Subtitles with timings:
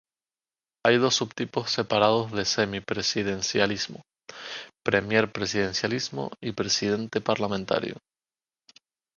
[0.83, 4.01] Hay dos subtipos separados de semi-presidencialismo:
[4.83, 7.97] premier-presidencialismo y presidente-parlamentario.